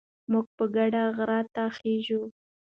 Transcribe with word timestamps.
موږ 0.31 0.45
په 0.57 0.65
ګډه 0.75 1.03
غره 1.15 1.41
ته 1.53 1.63
خېژو. 1.77 2.21